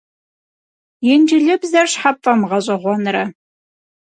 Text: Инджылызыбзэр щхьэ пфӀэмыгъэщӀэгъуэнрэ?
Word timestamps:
Инджылызыбзэр 1.13 1.87
щхьэ 1.91 2.11
пфӀэмыгъэщӀэгъуэнрэ? 2.15 3.23